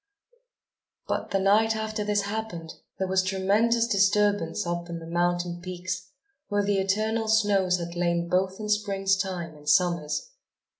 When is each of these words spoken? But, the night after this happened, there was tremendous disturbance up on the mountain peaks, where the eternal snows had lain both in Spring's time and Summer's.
But, 1.07 1.29
the 1.29 1.37
night 1.39 1.75
after 1.75 2.03
this 2.03 2.23
happened, 2.23 2.73
there 2.97 3.07
was 3.07 3.21
tremendous 3.21 3.85
disturbance 3.85 4.65
up 4.65 4.89
on 4.89 4.97
the 4.97 5.05
mountain 5.05 5.61
peaks, 5.61 6.09
where 6.47 6.63
the 6.63 6.79
eternal 6.79 7.27
snows 7.27 7.77
had 7.77 7.93
lain 7.95 8.27
both 8.27 8.59
in 8.59 8.67
Spring's 8.67 9.15
time 9.15 9.55
and 9.55 9.69
Summer's. 9.69 10.31